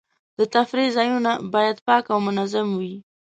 د 0.37 0.39
تفریح 0.53 0.89
ځایونه 0.97 1.31
باید 1.53 1.77
پاک 1.87 2.05
او 2.13 2.19
منظم 2.27 2.67
وي. 2.79 2.95